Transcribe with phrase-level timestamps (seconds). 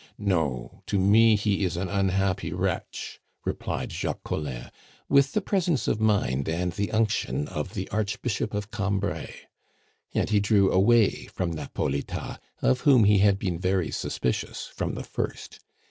[0.17, 4.71] "No, to me he is an unhappy wretch!" replied Jacques Collin,
[5.07, 9.29] with the presence of mind and the unction of the Archbishop of Cambrai.
[10.15, 15.03] And he drew away from Napolitas, of whom he had been very suspicious from the
[15.03, 15.59] first.